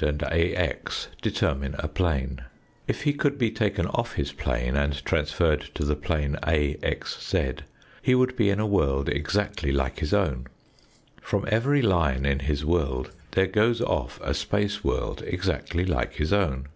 [0.00, 0.16] Fig.
[0.20, 0.20] 6.
[0.20, 2.42] The lines AZ and AX determine a plane.
[2.86, 7.62] If he could be taken off his plane, and trans ferred to the plane AXZ,
[8.00, 10.46] he would be in a world exactly like his own.
[11.20, 16.32] From every line in his world there goes off a space world exactly like his
[16.32, 16.68] own.